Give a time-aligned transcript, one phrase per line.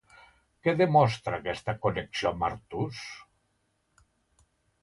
[0.67, 3.05] Què demostra aquesta connexió amb Artús?